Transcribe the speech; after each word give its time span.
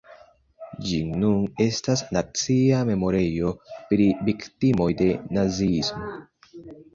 Ĝi 0.85 0.99
nun 1.23 1.43
estas 1.65 2.01
nacia 2.17 2.79
memorejo 2.87 3.51
pri 3.93 4.09
viktimoj 4.31 4.89
de 5.03 5.11
naziismo. 5.39 6.11